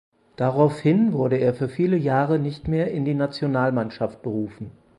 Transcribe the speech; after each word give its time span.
Daraufhin 0.35 1.13
wurde 1.13 1.35
er 1.37 1.53
für 1.53 1.69
viele 1.69 1.95
Jahre 1.95 2.39
nicht 2.39 2.67
mehr 2.67 2.89
in 2.89 3.05
die 3.05 3.13
Nationalmannschaft 3.13 4.23
berufen. 4.23 4.71